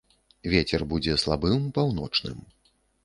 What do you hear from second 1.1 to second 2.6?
слабым, паўночным.